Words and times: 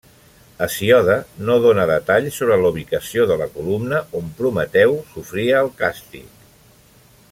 Hesíode 0.65 1.17
no 1.49 1.57
dóna 1.65 1.85
detalls 1.91 2.39
sobre 2.41 2.57
la 2.63 2.71
ubicació 2.75 3.29
de 3.33 3.39
la 3.43 3.49
columna 3.59 4.03
on 4.21 4.35
Prometeu 4.41 4.97
sofria 5.15 5.65
el 5.65 5.75
càstig. 5.83 6.47